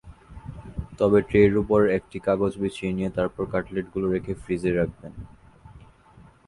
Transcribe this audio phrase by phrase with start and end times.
[0.99, 5.13] তবে ট্রের ওপর একটি কাগজ বিছিয়ে নিয়ে তারপর কাটলেটগুলো রেখে ফ্রিজে রাখবেন।